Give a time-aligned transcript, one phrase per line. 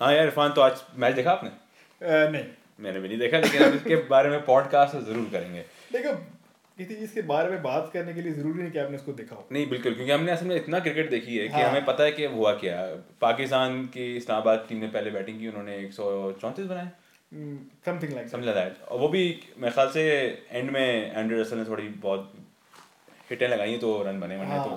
[0.00, 1.50] हाँ यार इरफान तो आज मैच देखा आपने?
[2.30, 2.44] नहीं।
[2.78, 6.12] मैंने भी नहीं देखा लेकिन हम इसके बारे में पॉडकास्ट ज़रूर करेंगे। देखो
[6.78, 9.36] किसी चीज़ के बारे में बात करने के लिए ज़रूरी नहीं कि आपने उसको देखा
[9.36, 12.04] हो। नहीं बिल्कुल क्योंकि हमने असल में इतना क्रिकेट देखी है कि हाँ। हमें पता
[12.04, 12.78] है कि हुआ क्या।
[13.20, 16.08] पाकिस्तान की इस्लामाबाद टीम ने पहले बैटिंग की उन्होंने एक सौ
[16.40, 16.90] चौंतीस बनाए
[17.86, 19.24] समथिंग लाइक समझा दैट और वो भी
[19.58, 20.08] मेरे ख्याल से
[20.50, 22.32] एंड में एंड्रू रसल ने थोड़ी बहुत
[23.30, 24.70] हिटें लगाई तो रन बने वरना हाँ, तो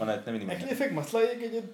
[0.00, 1.68] वरना इतने भी नहीं एक्चुअली बने एक मसला ये कि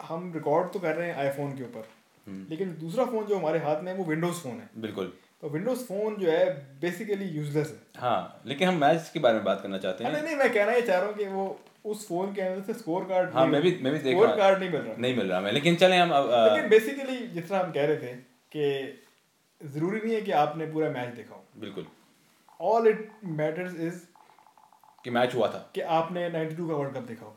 [0.00, 1.88] हम रिकॉर्ड तो कर रहे हैं आईफोन के ऊपर।
[2.28, 5.78] लेकिन दूसरा फ़ोन जो हमारे हाथ में है वो विंडोज़ फ़ोन है। बिल्कुल। तो विंडोज़
[5.78, 9.78] फ़ोन जो है बेसिकली यूजलेस है। हाँ लेकिन हम मैच के बारे में बात करना
[9.78, 12.40] चाहते हैं। नहीं नहीं मैं कहना ये चाह रहा हूँ कि वो उस फ़ोन के
[12.40, 14.94] अंदर से स्कोर कार्ड हाँ मैं भी मैं भी देख स्कोर कार्ड नहीं मिल रहा।
[14.98, 17.96] नहीं मिल रहा मैं लेकिन चले हम अब लेकिन बेसिकली जिस तरह हम कह रहे
[17.96, 18.14] थे
[18.56, 19.02] कि
[19.66, 21.86] ज़रूरी नहीं है कि आपने पूरा मैच देखा हो। बिल्कुल।
[22.60, 24.00] ऑल इट मैटर्स इज़
[25.04, 27.36] कि मैच हुआ था। कि आपने 92 का वर्ल्ड कप देखा हो।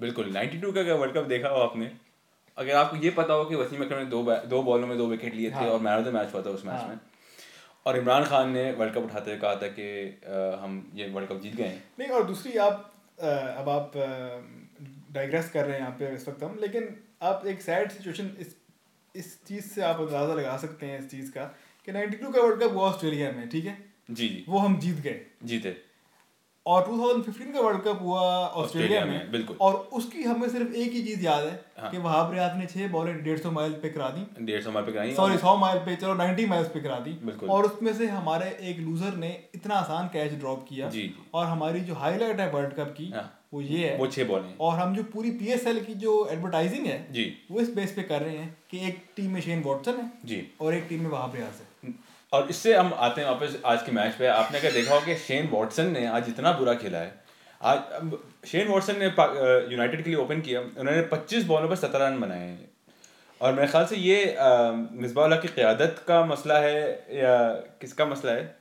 [0.00, 1.92] बिल्कुल 92 का वर्ल्ड कप देखा हो आपने?
[2.60, 5.34] अगर आपको ये पता हो कि वसीम अकरम ने दो दो बॉलों में दो विकेट
[5.34, 6.98] लिए थे हाँ। और मैन ऑफ़ द मैच हुआ था उस मैच हाँ। में।
[7.86, 9.86] और इमरान खान ने वर्ल्ड कप उठाते हुए कहा था कि
[10.62, 12.86] हम ये वर्ल्ड कप जीत गए हैं। नहीं और दूसरी आप
[13.20, 13.92] अब आप
[15.12, 18.56] डाइग्रेस कर रहे हैं यहाँ पे इस वक्त हम लेकिन आप एक सैड सिचुएशन इस
[19.14, 21.44] इस चीज़ से आप अंदाज़ा लगा सकते हैं इस चीज़ का
[21.88, 23.76] कि 92 का वर्ल्ड कप हुआ ऑस्ट्रेलिया में ठीक है?
[24.10, 25.76] जी जी। वो हम जीत गए। जीते।
[26.70, 28.20] और 2015 का वर्ल्ड कप हुआ
[28.62, 32.30] ऑस्ट्रेलिया में, बिल्कुल। और उसकी हमें सिर्फ़ एक ही चीज़ याद है हाँ। कि वहाँ
[32.32, 35.14] रियाज ने छह बॉलें डेढ़ सौ माइल पे करा दी। डेढ़ सौ माइल पे कराई
[35.14, 38.80] सॉरी सौ माइल पे चलो 90 माइल्स पे करा दी। और उसमें से हमारे एक
[38.80, 40.90] लूजर ने इतना आसान कैच ड्रॉप किया।
[41.34, 44.40] और हमारी जो हाईलाइट है वर्ल्ड कप की हाँ। वो ये है। वो छह बॉल
[44.40, 48.02] हैं। और हम जो पूरी पीएसएल की जो एडवर्टाइजिंग है जी। वो इस बेस पे
[48.02, 51.10] कर रहे हैं कि एक टीम में शेन वॉटसन है जी। और एक टीम में
[51.10, 51.69] वहाब रियाज है।
[52.32, 55.14] और इससे हम आते हैं वापस आज के मैच पे। आपने अगर देखा हो कि
[55.18, 57.12] शेन वॉटसन ने आज इतना बुरा खेला है।
[57.60, 58.12] आज
[58.48, 62.46] शेन वॉटसन ने यूनाइटेड के लिए ओपन किया। उन्होंने 25 बॉलों पर 17 रन बनाए
[62.46, 62.68] हैं।
[63.40, 64.36] और मेरे ख्याल से ये
[65.02, 66.80] मिसबाउल्ला की क़्यादत का मसला है
[67.14, 67.36] या
[67.80, 68.56] किसका मसला है?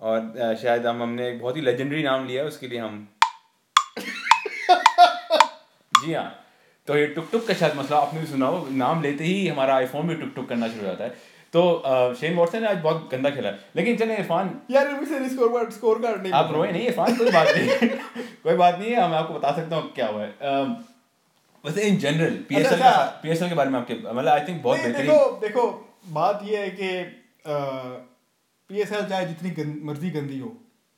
[0.00, 3.08] और शायद हम, हमने एक बहुत ही लेजेंडरी नाम लिया है, उसके लिए हम
[5.94, 6.38] जी हाँ।
[6.88, 9.74] तो ये टुक टुक का शायद मसला, आपने भी सुना हो नाम लेते ही हमारा
[9.74, 11.62] आईफोन भी टुक टुक करना शुरू हो जाता है। तो
[12.18, 16.22] शेन वॉटसन ने आज बहुत गंदा खेला लेकिन चले इरफान। यार स्कोर कार्ड स्कोर कार्ड
[16.22, 17.88] नहीं आप रोए नहीं इरफान कोई बात नहीं।
[18.44, 20.30] कोई बात नहीं है मैं आपको बता सकता हूँ क्या हुआ है।
[21.64, 22.92] वैसे इन जनरल पीएसएल। का
[23.22, 25.66] पीएसएल के बारे में आपके मतलब आई थिंक बहुत बेहतरीन देखो देखो
[26.12, 26.88] बात ये है कि
[28.70, 29.50] पीएसएल चाहे जितनी
[29.84, 30.52] मर्ज़ी गंदी हो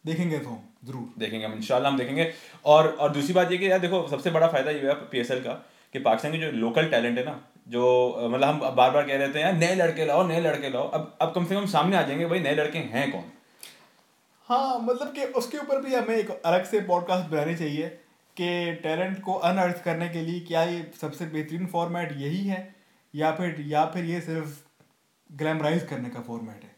[0.04, 2.32] देखेंगे तो ज़रूर। देखेंगे हम इंशाल्लाह हम देखेंगे।
[2.66, 5.52] और और दूसरी बात ये कि यार देखो सबसे बड़ा फ़ायदा ये है पीएसएल का
[5.94, 9.28] कि पाकिस्तान के जो लोकल टैलेंट है ना जो मतलब हम बार बार कह रहे
[9.28, 12.02] थे यार नए लड़के लाओ नए लड़के लाओ। अब अब कम से कम सामने आ
[12.02, 13.24] जाएँगे भाई नए लड़के हैं कौन?
[14.48, 17.86] हाँ मतलब कि उसके ऊपर भी हमें एक अलग से पॉडकास्ट बनानी चाहिए
[18.36, 22.74] कि टैलेंट को अनअर्थ करने के लिए क्या ये सबसे बेहतरीन फॉर्मेट यही है
[23.14, 24.58] या फिर या फिर ये सिर्फ़
[25.30, 26.72] ग्लैमराइज करने का फॉर्मेट है?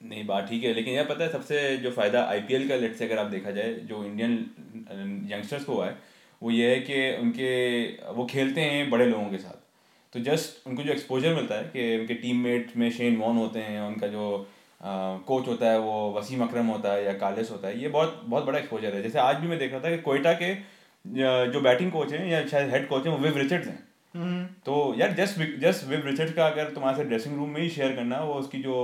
[0.00, 3.04] नहीं बात ठीक है लेकिन यह पता है सबसे जो फ़ायदा आईपीएल का लेट से
[3.06, 4.32] अगर आप देखा जाए जो इंडियन
[5.32, 5.96] यंगस्टर्स को हुआ है
[6.42, 7.52] वो ये है कि उनके
[8.12, 9.64] वो खेलते हैं बड़े लोगों के साथ।
[10.16, 13.60] तो जस्ट उनको जो एक्सपोजर मिलता है कि उनके टीम मेट में शेन वॉन होते
[13.62, 14.28] हैं उनका जो
[15.26, 18.44] कोच होता है वो वसीम अकरम होता है या कालिस होता है ये बहुत बहुत
[18.44, 20.54] बड़ा एक्सपोजर है। जैसे आज भी मैं देख रहा था कि कोयटा के
[21.52, 23.78] जो बैटिंग कोच हैं या शायद हेड कोच हैं वो विव रिचर्ड्स हैं।
[24.66, 27.96] तो यार जस्ट जस्ट विव रिचर्ड का अगर तुम्हारे से ड्रेसिंग रूम में ही शेयर
[27.96, 28.76] करना वो उसकी जो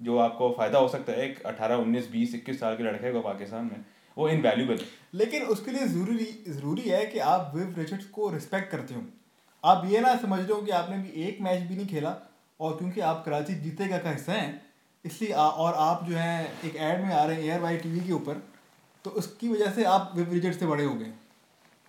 [0.00, 3.20] जो आपको फ़ायदा हो सकता है एक अठारह उन्नीस बीस इक्कीस साल के लड़के को
[3.22, 3.84] पाकिस्तान में
[4.16, 4.78] वो इनवैल्यूबल
[5.14, 9.02] लेकिन उसके लिए ज़रूरी ज़रूरी है कि आप विव रिचर्ड्स को रिस्पेक्ट करते हो।
[9.64, 12.14] आप ये ना समझ रहे हो कि आपने भी एक मैच भी नहीं खेला
[12.60, 14.62] और क्योंकि आप कराची जीतेगा का हिस्सा हैं
[15.04, 18.00] इसलिए आ, और आप जो है एक ऐड में आ रहे हैं एयर वाई टीवी
[18.00, 18.42] के ऊपर
[19.04, 21.12] तो उसकी वजह से आप विव से बड़े हो गए।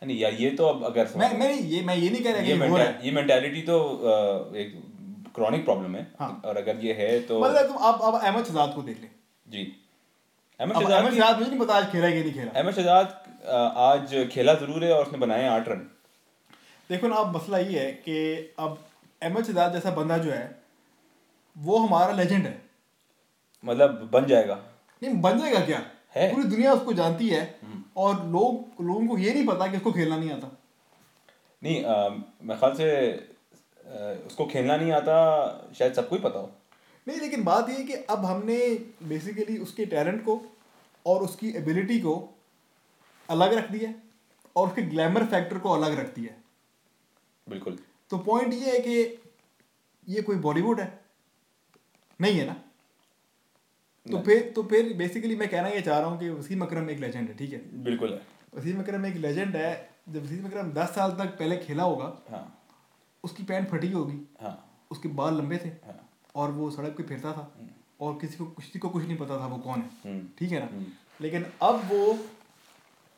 [0.02, 2.48] नहीं यार ये तो अब अगर मैं मैं ये मैं ये नहीं कह रहा ये
[2.48, 3.78] ये मेंटा- ये मेंटालिटी तो
[4.56, 4.82] एक
[5.36, 8.74] क्रॉनिक प्रॉब्लम है। हाँ। और अगर ये है तो मतलब तुम आप अब अहमद शहजाद
[8.76, 9.10] को देख लें।
[9.48, 9.64] जी।
[10.60, 13.08] अहमद शहजाद मुझे नहीं पता आज खेला है कि नहीं खेला। अहमद शहजाद
[13.88, 15.88] आज खेला ज़रूर है और उसने बनाए आठ रन।
[16.90, 18.16] देखो ना अब मसला ये है कि
[18.60, 18.78] अब
[19.24, 20.62] अहमद शहजाद जैसा बंदा जो है
[21.58, 22.62] वो हमारा लेजेंड है।
[23.64, 24.56] मतलब बन जाएगा।
[25.02, 25.82] नहीं बन जाएगा क्या?
[26.16, 27.42] है। हम्म। पूरी दुनिया उसको जानती है
[27.98, 30.52] और लोग लोगों को ये नहीं पता कि उसको खेलना नहीं आता।
[31.64, 31.76] नहीं
[32.48, 35.14] मेरे ख्याल से अ, उसको खेलना नहीं आता
[35.80, 36.52] शायद सबको ही पता हो।
[37.08, 38.58] नहीं लेकिन बात ये है कि अब हमने
[39.04, 40.42] बेसिकली उसके टैलेंट को
[41.06, 42.14] और उसकी एबिलिटी को
[43.30, 43.94] अलग रख दिया
[44.56, 46.34] और उसके ग्लैमर फैक्टर को अलग रख दिया
[47.50, 47.80] बिल्कुल।
[48.10, 49.22] तो पॉइंट ये है कि
[50.08, 51.00] ये कोई बॉलीवुड है?
[52.22, 52.54] नहीं है ना?
[54.06, 57.00] तो फिर तो फिर बेसिकली मैं कहना ये चाह रहा हूँ कि वसीम अकरम एक
[57.00, 57.84] लेजेंड है ठीक है?
[57.84, 58.22] बिल्कुल है।
[58.56, 62.62] वसीम अकरम एक लेजेंड है जब वसीम अकरम दस साल तक पहले खेला होगा हाँ।
[63.24, 67.32] उसकी पैंट फटी होगी। हाँ। उसके बाल लंबे थे। हाँ। और वो सड़क पे फिरता
[67.32, 67.52] था।
[68.02, 70.60] और किसी को किसी को कुछ नहीं पता था वो कौन है। हम्म, ठीक है
[70.60, 70.66] ना?
[70.66, 70.86] हम्म।
[71.22, 72.20] लेकिन अब वो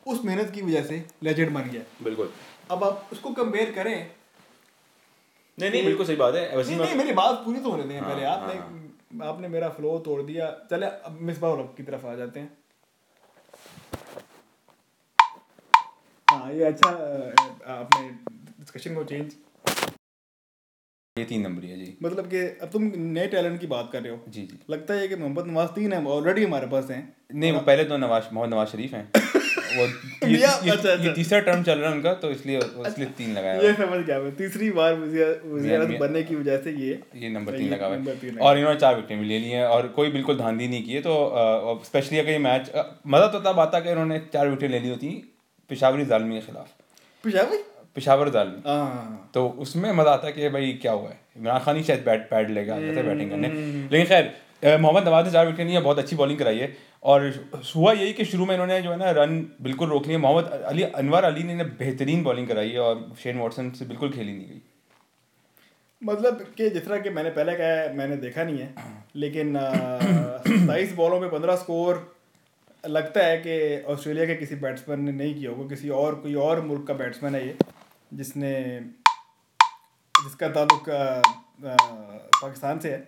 [0.06, 2.32] उस मेहनत की वजह से लेजेंड बन गया। बिल्कुल।
[2.70, 4.10] अब आप उसको कंपेयर करें
[5.58, 7.98] नहीं नहीं बिल्कुल सही बात है। वैसे नहीं नहीं मेरी बात पूरी तो होने दें
[7.98, 12.14] हाँ, पहले हाँ, आपने आपने मेरा फ्लो तोड़ दिया। चले अब मिसबाह की तरफ़ आ
[12.14, 12.56] जाते हैं।
[16.28, 16.88] हाँ ये अच्छा
[17.72, 18.08] आपने
[18.60, 19.34] डिस्कशन को चेंज
[21.16, 24.12] ये तीन नंबर है जी। मतलब कि अब तुम नए टैलेंट की बात कर रहे
[24.12, 27.02] हो। जी जी। लगता है कि मोहम्मद नवाज़ तीन है ऑलरेडी हमारे पास हैं।
[27.34, 29.10] नहीं वो पहले तो नवाज़ मोहम्मद नवाज़ शरीफ हैं।
[29.76, 29.84] वो
[30.28, 33.32] ये, ये, अच्छा, ये अच्छा। तीसरा टर्म चल रहा है उनका तो इसलिए इसलिए तीन
[33.34, 37.28] लगाया ये समझ गया मैं। तीसरी बार वज़ीर मैं- बनने की वजह से ये ये
[37.30, 40.10] नंबर तीन लगा हुआ है। और इन्होंने चार विकेट भी ले ली हैं और कोई
[40.10, 42.70] बिल्कुल धांधी नहीं की है तो स्पेशली अगर ये मैच
[43.06, 45.08] मज़ा तो तब आता कि इन्होंने चार विकेट ले ली होती
[45.70, 46.68] पेशावरी जालमी के खिलाफ।
[47.24, 47.58] पिशावर?
[47.96, 51.82] पेशावर जालमी। हाँ तो उसमें मज़ा आता कि भाई क्या हुआ है। इमरान खान ही
[51.82, 54.32] शायद बैट पैड लेगा हम्म, था बैटिंग करने लेकिन खैर
[54.64, 56.72] मोहम्मद नवाज़ ने चार विकेट लिए बहुत अच्छी बॉलिंग कराई है।
[57.02, 57.24] और
[57.66, 60.82] हुआ यही कि शुरू में इन्होंने जो है ना रन बिल्कुल रोक लिए। मोहम्मद अली
[60.82, 64.60] अनवर अली ने बेहतरीन बॉलिंग कराई है और शेन वॉटसन से बिल्कुल खेली नहीं गई।
[66.02, 68.74] मतलब कि जिस तरह कि मैंने पहले कहा है मैंने देखा नहीं है
[69.16, 72.00] लेकिन सताईस बॉलों में पंद्रह स्कोर
[72.84, 76.60] लगता है कि ऑस्ट्रेलिया के किसी बैट्समैन ने नहीं किया होगा। किसी और कोई और
[76.66, 77.56] मुल्क का बैट्समैन है ये
[78.12, 78.52] जिसने
[80.14, 80.84] जिसका ताल्लुक
[81.62, 83.00] पाकिस्तान से है।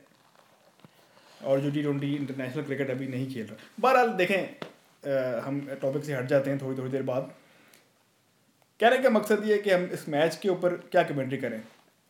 [1.40, 6.14] और जो टी ट्वेंटी इंटरनेशनल क्रिकेट अभी नहीं खेल रहा। बहरहाल देखें हम टॉपिक से
[6.14, 7.32] हट जाते हैं थोड़ी थोड़ी देर बाद।
[8.80, 11.60] कहने का मकसद ये है कि हम इस मैच के ऊपर क्या कमेंट्री करें।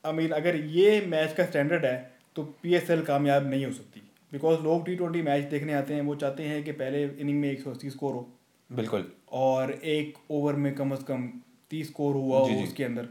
[0.04, 1.96] आई मीन अगर ये मैच का स्टैंडर्ड है
[2.36, 4.00] तो पी एस एल कामयाब नहीं हो सकती।
[4.32, 7.50] बिकॉज़ लोग टी ट्वेंटी मैच देखने आते हैं वो चाहते हैं कि पहले इनिंग में
[7.50, 8.26] एक सौ अस्सी स्कोर हो।
[8.70, 11.28] बिल्कुल। और एक ओवर में कम अज़ कम
[11.70, 13.08] तीस स्कोर हुआ हो। उसके अंदर।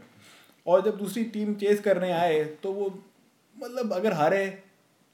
[0.66, 2.88] और जब दूसरी टीम चेस करने आए तो वो
[3.56, 4.46] मतलब अगर हारे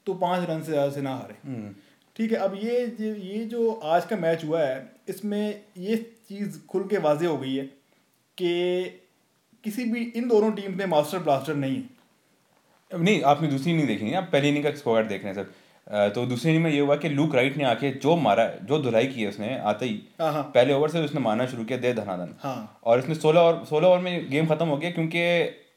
[0.07, 1.73] तो पाँच रन से ज़्यादा से ना हारे। हम्म,
[2.15, 5.95] ठीक है अब ये जो ये जो आज का मैच हुआ है इसमें ये
[6.29, 7.65] चीज़ खुल के वाजे हो गई है
[8.37, 8.51] कि
[9.63, 14.13] किसी भी इन दोनों टीम में मास्टर ब्लास्टर नहीं है। नहीं आपने दूसरी इनिंग देखी
[14.13, 16.95] आप पहली इनिंग का स्कोर देख रहे हैं सर तो दूसरी इनिंग में ये हुआ
[16.95, 20.31] कि लूक राइट ने आके जो मारा जो धुलाई की है उसने आते ही हाँ
[20.33, 23.63] हाँ। पहले ओवर से उसने मारना शुरू किया दे धनाधन हाँ। और इसने सोलह ओवर
[23.65, 25.23] सोलह ओवर में गेम खत्म हो गया क्योंकि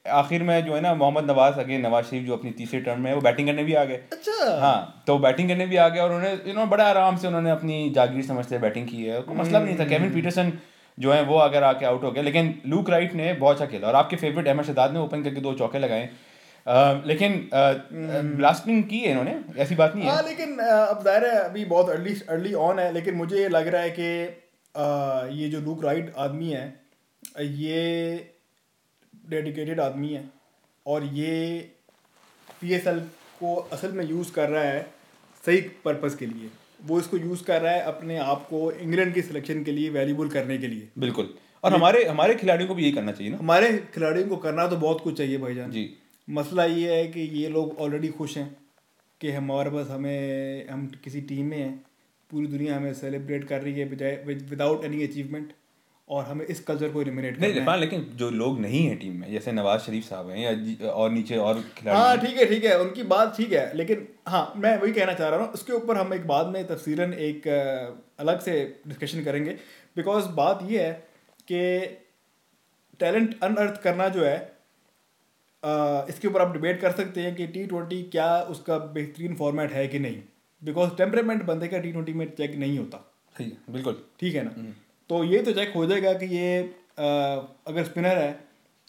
[0.07, 3.09] आखिर में जो है ना मोहम्मद नवाज़ अगे नवाज़ शरीफ जो अपनी तीसरे टर्न में
[3.11, 6.01] है वो बैटिंग करने भी आ गए। अच्छा। हाँ तो बैटिंग करने भी आ गए
[6.01, 9.37] और उन्होंने यू नो बड़ा आराम से उन्होंने अपनी जागीर समझते बैटिंग की है। कोई
[9.37, 10.53] मसला भी नहीं था। केविन पीटरसन
[10.99, 13.89] जो है वो अगर आके आउट हो गया। लेकिन लूक राइट ने बहुत अच्छा खेला
[13.89, 16.09] और आपके फेवरेट अहमद शहजाद ने ओपन करके दो चौके लगाए।
[16.67, 17.49] अ, लेकिन
[18.37, 19.39] ब्लास्टिंग की है इन्होंने?
[19.59, 22.93] ऐसी बात नहीं है। हाँ लेकिन अब ज़ाहिर है अभी बहुत अर्ली अर्ली ऑन है
[22.93, 26.65] लेकिन मुझे ये लग रहा है कि ये जो लूक राइट आदमी है
[27.41, 28.31] ये
[29.25, 30.25] डेडिकेटेड आदमी है
[30.87, 31.59] और ये
[32.61, 32.99] पी एस एल
[33.39, 34.83] को असल में यूज़ कर रहा है
[35.45, 36.51] सही पर्पज़ के लिए।
[36.83, 40.29] वो इसको यूज़ कर रहा है अपने आप को इंग्लैंड की सिलेक्शन के लिए वैल्यूबल
[40.29, 41.35] करने के लिए। बिल्कुल।
[41.65, 44.77] और हमारे हमारे खिलाड़ियों को भी यही करना चाहिए ना। हमारे खिलाड़ियों को करना तो
[44.77, 45.89] बहुत कुछ चाहिए भाईजान जी।
[46.29, 48.57] मसला ये है कि ये लोग ऑलरेडी खुश हैं
[49.21, 51.75] कि हमारे पास हमें हम किसी टीम में हैं
[52.31, 55.53] पूरी दुनिया हमें सेलिब्रेट कर रही है बजाय विदाउट एनी अचीवमेंट
[56.09, 59.15] और हमें इस कल्चर को एलिमिनेट नहीं करना है। लेकिन जो लोग नहीं है टीम
[59.21, 62.65] में जैसे नवाज़ शरीफ साहब हैं या और नीचे और खिलाड़ी हाँ ठीक है ठीक
[62.65, 65.97] है उनकी बात ठीक है लेकिन हाँ मैं वही कहना चाह रहा हूँ उसके ऊपर
[65.97, 67.49] हम एक बाद में तफसीरन एक
[68.21, 68.57] अलग से
[68.89, 69.57] डिस्कशन करेंगे।
[69.97, 70.93] बिकॉज़ बात यह है
[71.49, 71.61] कि
[73.01, 74.37] टैलेंट अनअर्थ करना जो है
[76.09, 79.87] इसके ऊपर आप डिबेट कर सकते हैं कि टी ट्वेंटी क्या उसका बेहतरीन फॉर्मेट है
[79.89, 80.23] कि नहीं।
[80.63, 82.99] बिकॉज़ टेम्परेमेंट बंदे का टी ट्वेंटी में चेक नहीं होता।
[83.37, 84.51] सही है, बिल्कुल। ठीक है ना?
[85.11, 86.59] तो ये तो चेक हो जाएगा कि ये
[86.99, 87.03] अ,
[87.69, 88.33] अगर स्पिनर है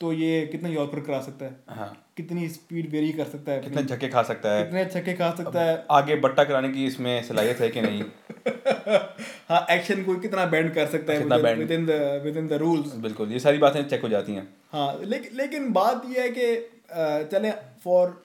[0.02, 1.56] तो ये कितना यॉर्कर करा सकता है?
[1.70, 3.62] हाँ। कितनी स्पीड वेरी कर सकता है?
[3.62, 4.64] कितने झक्के खा सकता है?
[4.64, 5.86] कितने छक्के खा सकता है?
[5.92, 8.04] आगे बट्टा कराने की इसमें सलाहियत है कि नहीं?
[9.50, 11.56] हाँ एक्शन को कितना बैंड कर सकता है?
[11.72, 12.00] Within the
[12.38, 16.04] within the rules बिल्कुल ये सारी बातें चेक हो जाती हैं। हाँ लेकिन लेकिन बात
[16.10, 17.52] ये है कि चले
[17.84, 18.16] for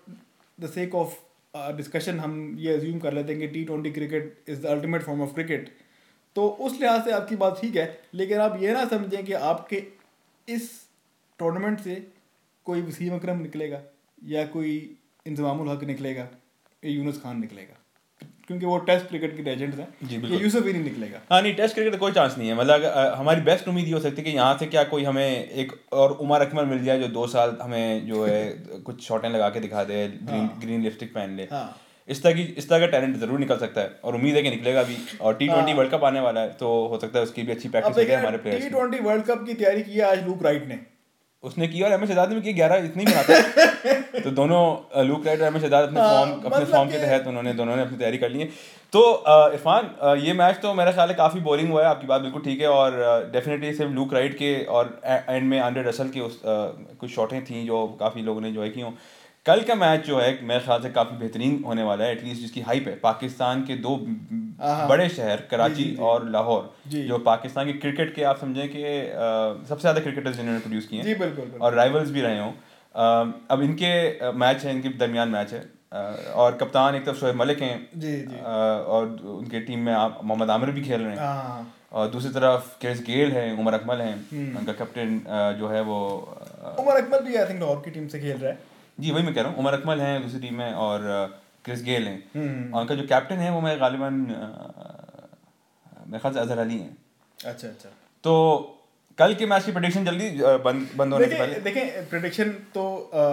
[0.58, 1.14] the sake of
[1.76, 5.22] discussion हम ये अज्यूम कर लेते हैं कि T twenty cricket is the ultimate form
[5.22, 5.70] of cricket
[6.36, 9.82] तो उस लिहाज से आपकी बात ठीक है लेकिन आप ये ना समझें कि आपके
[10.48, 10.70] इस
[11.38, 11.94] टूर्नामेंट से
[12.66, 13.80] कोई वसीम अकरम निकलेगा
[14.28, 14.72] या कोई
[15.26, 17.76] इंतजामुल हक निकलेगा या यूनुस खान निकलेगा।
[18.46, 21.40] क्योंकि वो टेस्ट क्रिकेट के लेजेंड्स जी, हैं बिल्कुल। ये यूसुफ ही नहीं निकलेगा। हाँ
[21.42, 22.84] नहीं टेस्ट क्रिकेट का कोई चांस नहीं है। मतलब
[23.18, 26.12] हमारी बेस्ट उम्मीद ये हो सकती है कि यहाँ से क्या कोई हमें एक और
[26.22, 28.42] उमर अकमल मिल जाए जो दो साल हमें जो है
[28.86, 31.76] कुछ शॉटें लगा के दिखा दे ग्रीन हाँ। ग्रीन लिपस्टिक पहन ले। हाँ।
[32.10, 34.50] इस तरह की इस तरह का टैलेंट ज़रूर निकल सकता है और उम्मीद है कि
[34.50, 37.42] निकलेगा भी और टी ट्वेंटी वर्ल्ड कप आने वाला है तो हो सकता है उसकी
[37.42, 39.92] भी अच्छी प्रैक्टिस हो जाए हमारे टी प्लेयर्स की ट्वेंटी वर्ल्ड कप की तैयारी की
[39.92, 40.78] है आज लूक राइट ने।
[41.44, 45.46] उसने किया और एम एस ने किया ग्यारह इतनी बनाते तो दोनों लूक राइट और
[45.46, 48.18] एम एस अपने हाँ, फॉर्म अपने मतलब फॉर्म के तहत उन्होंने दोनों ने अपनी तैयारी
[48.18, 48.48] कर ली है।
[48.92, 49.02] तो
[49.52, 52.60] इरफान ये मैच तो मेरा ख्याल है काफ़ी बोरिंग हुआ है आपकी बात बिल्कुल ठीक
[52.60, 52.98] है और
[53.32, 57.64] डेफिनेटली सिर्फ़ लूक राइट के और एंड में आंड्रे रसल की उस कुछ शॉटें थी
[57.66, 58.92] जो काफ़ी लोगों ने इंजॉय की हों।
[59.46, 62.60] कल का मैच जो है मेरे ख्याल से काफ़ी बेहतरीन होने वाला है एटलीस्ट जिसकी
[62.60, 63.96] हाइप है। पाकिस्तान के दो।
[64.88, 68.82] बड़े शहर कराची जी, जी। और लाहौर जो। पाकिस्तान के क्रिकेट के आप समझें कि
[69.68, 72.52] सबसे ज़्यादा क्रिकेटर्स जिन्होंने प्रोड्यूस किए हैं। और राइवल्स भी रहे हों।
[73.50, 75.64] अब इनके मैच है इनके दरमियान मैच है।
[76.34, 80.50] और कप्तान एक तरफ़ शोएब मलिक हैं। जी जी। और उनके टीम में आप मोहम्मद
[80.50, 84.14] आमिर भी खेल रहे हैं। हाँ और दूसरी तरफ़ क्रिस गेल है उमर अकमल हैं।
[84.32, 85.20] हम्म। उनका कैप्टन
[85.58, 85.96] जो है वो
[86.78, 88.58] उमर अकमल भी आई थिंक लाहौर की टीम से खेल रहा है।
[89.00, 91.06] जी वही मैं कह रहा हूँ उमर अकमल हैं दूसरी टीम में और
[91.64, 95.28] क्रिस गेल हैं। हम्म। और उनका जो कैप्टन है वो मैं गालिबन अ,
[96.06, 96.96] मेरे ख्याल से अजहर अली हैं।
[97.38, 97.88] अच्छा अच्छा।
[98.24, 98.34] तो
[99.18, 100.30] कल के मैच की प्रेडिक्शन जल्दी
[100.64, 103.24] बंद बंद होने से देखें पहले। देखें प्रिडिक्शन तो अ,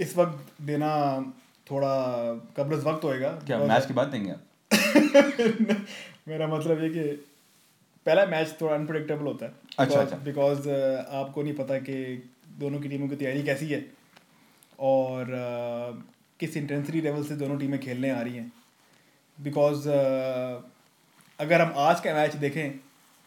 [0.00, 0.92] इस वक्त देना
[1.70, 1.94] थोड़ा
[2.56, 4.46] कब्ल वक्त होएगा। क्या मैच की बात देंगे आप?
[6.28, 7.04] मेरा मतलब ये कि
[8.06, 11.96] पहला मैच थोड़ा अनप्रडिक्टेबल होता है। अच्छा, अच्छा। बिकॉज़ आपको नहीं पता कि
[12.58, 13.80] दोनों की टीमों की तैयारी कैसी है।
[14.80, 16.02] और uh,
[16.40, 18.52] किस इंटेंसिटी लेवल से दोनों टीमें खेलने आ रही हैं।
[19.38, 19.88] बिकॉज़
[21.38, 22.70] अगर हम आज का मैच देखें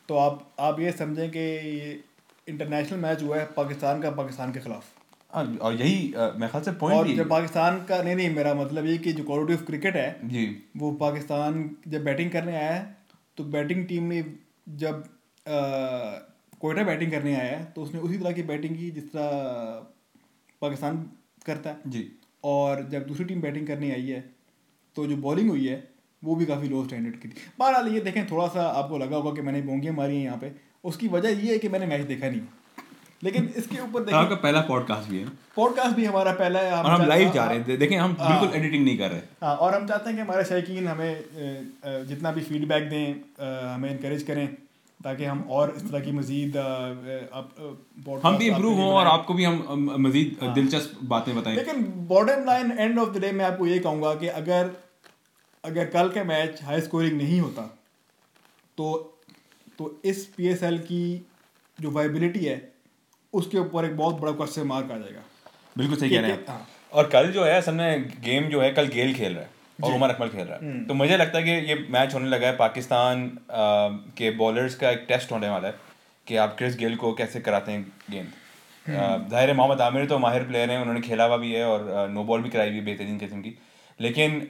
[0.10, 2.00] तो आप आप ये समझें कि ये
[2.48, 4.86] इंटरनेशनल मैच हुआ है पाकिस्तान का पाकिस्तान के खिलाफ।
[5.34, 8.86] हाँ, और यही मेरे ख्याल से पॉइंट और जब पाकिस्तान का नहीं नहीं मेरा मतलब
[8.86, 10.46] ये कि जो क्वालिटी ऑफ़ क्रिकेट है जी।
[10.78, 12.84] वो पाकिस्तान जब बैटिंग करने आया है
[13.38, 14.24] तो बैटिंग टीम ने
[14.82, 15.04] जब
[16.62, 19.28] कोयटा बैटिंग करने आया है तो उसने उसी तरह की बैटिंग की जिस तरह
[20.62, 21.06] पाकिस्तान
[21.46, 22.08] करता है। जी।
[22.44, 24.24] और जब दूसरी टीम बैटिंग करने आई है
[24.96, 25.84] तो जो बॉलिंग हुई है
[26.24, 29.32] वो भी काफ़ी लो स्टैंडर्ड की थी। बहरहाल ये देखें थोड़ा सा आपको लगा होगा
[29.32, 30.52] कि मैंने बोंगियाँ मारी हैं यहाँ पे।
[30.84, 32.42] उसकी वजह ये है कि मैंने मैच देखा नहीं।
[33.22, 36.86] लेकिन इसके ऊपर देखें आपका पहला पॉडकास्ट भी है। पॉडकास्ट भी हमारा पहला है और
[36.86, 39.76] हम लाइव जा रहे हैं। देखें हम हाँ। बिल्कुल एडिटिंग नहीं कर रहे। हाँ और
[39.76, 44.48] हम चाहते हैं कि हमारे शायकीन हमें जितना भी फीडबैक दें हमें इनक्रेज करें।
[45.04, 46.58] ताकि हम और इस तरह की मजीद
[48.26, 52.72] हम भी इम्प्रूव हों और आपको भी हम मजीद दिलचस्प बातें बताएँ। लेकिन bottom line
[52.72, 54.72] end of the day मैं आपको ये कहूँगा कि अगर
[55.64, 57.62] अगर कल का मैच हाई स्कोरिंग नहीं होता
[58.78, 58.92] तो
[59.78, 61.06] तो इस पीएसएल की
[61.78, 62.58] जो वाइबिलिटी है
[63.34, 65.22] उसके ऊपर एक बहुत बड़ा क्वेश्चन मार्क आ जाएगा।
[65.78, 68.72] बिल्कुल सही कह रहे हैं आप और कल जो है असल में गेम जो है
[68.72, 71.38] कल गेल खेल रहा है। और उमर अकमल खेल रहा हम्म। है तो मुझे लगता
[71.38, 73.30] है कि ये मैच होने लगा है पाकिस्तान
[74.18, 75.76] के बॉलर्स का एक टेस्ट होने वाला है
[76.28, 78.28] कि आप क्रिस गेल को कैसे कराते हैं गेंद
[78.86, 82.10] हम्म। ज़ाहिर है मोहम्मद आमिर तो माहिर प्लेयर हैं उन्होंने खेला हुआ भी है और
[82.10, 83.58] नो बॉल भी कराई हुई है बेहतरीन किस्म की
[84.00, 84.48] लेकिन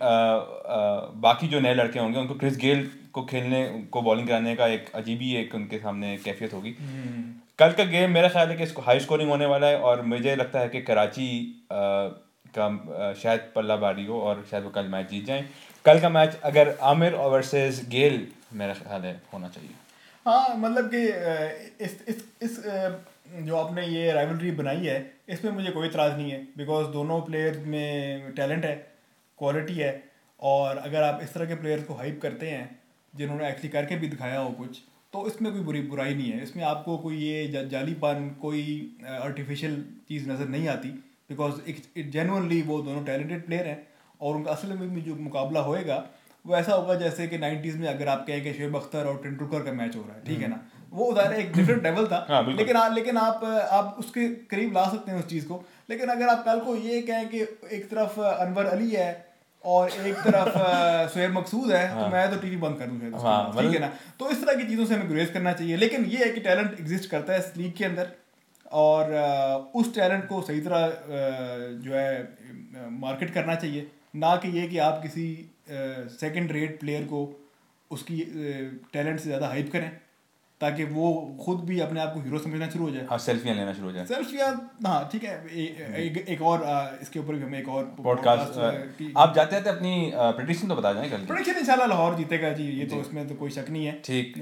[1.21, 4.89] बाकी जो नए लड़के होंगे उनको क्रिस गेल को खेलने को बॉलिंग कराने का एक
[4.95, 7.23] अजीब ही एक उनके सामने कैफियत होगी हम्म।
[7.59, 10.35] कल का गेम मेरा ख्याल है कि इसको हाई स्कोरिंग होने वाला है और मुझे
[10.35, 11.27] लगता है कि कराची
[12.57, 15.45] का शायद पल्ला बारी हो और शायद वो कल मैच जीत जाएँ।
[15.85, 19.71] कल का मैच अगर आमिर वर्सेस गेल, मेरा ख्याल है, होना चाहिए।
[20.25, 21.01] हाँ मतलब कि
[21.83, 22.59] इस इस इस
[23.37, 27.57] जो आपने ये राइवलरी बनाई है, इसमें मुझे कोई इतराज़ नहीं है बिकॉज़ दोनों प्लेयर
[27.67, 28.75] में टैलेंट है
[29.39, 29.91] क्वालिटी है,
[30.39, 32.79] और अगर आप इस तरह के प्लेयर्स को हाइप करते हैं,
[33.13, 34.81] जिन्होंने एक्चुअली करके भी दिखाया हो कुछ
[35.13, 38.61] तो इसमें कोई बुरी, बुराई नहीं है। इसमें आपको कोई ये जालीपन, कोई
[39.09, 39.75] आर्टिफिशियल
[40.07, 40.89] चीज़ नज़र नहीं आती।
[41.29, 43.87] बिकॉज़ एक जेनुअनली वो दोनों टैलेंटेड प्लेयर हैं
[44.21, 46.03] और उनका असल में भी जो मुकाबला होएगा
[46.45, 49.61] वो ऐसा होगा जैसे कि 90s में अगर आप कहें कि शुएब अख्तर और टेंडुलकर
[49.65, 50.59] का मैच हो रहा है ठीक है ना?
[50.91, 54.83] वो उधर एक डिफरेंट लेवल था। हाँ, लेकिन आ, लेकिन आप आप उसके करीब ला
[54.89, 57.39] सकते हैं उस चीज़ को। लेकिन अगर आप कल को ये कहें कि
[57.75, 59.07] एक तरफ़ अनवर अली है
[59.63, 60.57] और एक तरफ़
[61.13, 63.91] सुहेब मकसूद है तो मैं तो टीवी बंद कर दूँ हाँ, ठीक है ना?
[64.19, 66.79] तो इस तरह की चीज़ों से हमें गुरेज करना चाहिए। लेकिन ये है कि टैलेंट
[66.79, 68.11] एग्जिस्ट करता है इस लीग के अंदर।
[68.73, 69.11] और
[69.75, 70.87] उस टैलेंट को सही तरह
[71.83, 75.25] जो है मार्केट करना चाहिए। ना कि ये कि आप किसी
[76.11, 77.21] सेकंड रेट प्लेयर को
[77.91, 78.19] उसकी
[78.93, 79.91] टैलेंट से ज़्यादा हाइप करें।
[80.63, 81.07] ताकि वो
[81.45, 83.93] खुद भी अपने आप को हीरो समझना शुरू हो जाए। हाँ सेल्फियाँ लेना शुरू हो
[83.93, 84.49] जाए। सेल्फियाँ
[84.87, 85.63] हाँ ठीक है ए,
[86.03, 88.59] एक, एक और अ, इसके ऊपर भी हमें एक और पॉडकास्ट
[89.17, 92.85] आप जाते जाते अपनी प्रेडिक्शन तो बता जाएँ कल प्रेडिक्शन इंशाल्लाह लाहौर जीतेगा जी ये
[92.93, 94.33] तो इसमें तो कोई शक नहीं है। ठीक।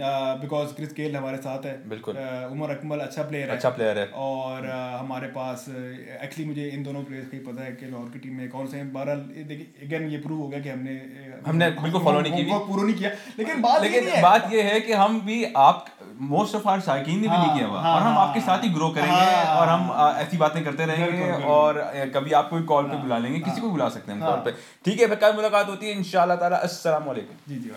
[0.41, 2.17] बिकॉज़ क्रिस गेल हमारे साथ है। बिल्कुल।
[2.51, 4.67] उमर अकमल अच्छा प्लेयर है। अच्छा प्लेयर है। और
[4.99, 8.35] हमारे पास एक्चुअली मुझे इन दोनों प्लेयर्स का ही पता है कि लाहौर की टीम
[8.37, 10.95] में कौन से हैं बहरहाल देखिए अगेन ये प्रूव हो गया कि हमने
[11.47, 14.93] हमने बिल्कुल follow नहीं की पूरा नहीं किया। लेकिन बात लेकिन बात ये है कि
[15.01, 15.85] हम भी आप
[16.21, 18.39] मोस्ट ऑफ़ आर साइकिन ने भी नहीं हाँ, किया हुआ। हाँ, और हम हाँ, आपके
[18.39, 21.79] साथ ही ग्रो करेंगे और हम ऐसी बातें करते रहेंगे। और
[22.15, 24.51] कभी आपको कॉल पे बुला लेंगे किसी को बुला सकते हैं हम। कॉल पे।
[24.85, 27.71] ठीक है कल मुलाकात होती है इन शाह तला असल जी जी